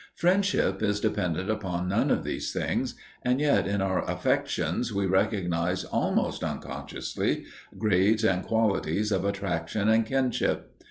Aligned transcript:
Friendship 0.15 0.81
is 0.81 0.99
dependent 0.99 1.51
upon 1.51 1.87
none 1.87 2.09
of 2.09 2.23
these 2.23 2.51
things, 2.51 2.95
and 3.21 3.39
yet 3.39 3.67
in 3.67 3.83
our 3.83 4.03
affections 4.09 4.91
we 4.91 5.05
recognize, 5.05 5.83
almost 5.83 6.43
unconsciously, 6.43 7.45
grades 7.77 8.23
and 8.23 8.41
qualities 8.41 9.11
of 9.11 9.25
attraction 9.25 9.89
and 9.89 10.03
kinship. 10.03 10.71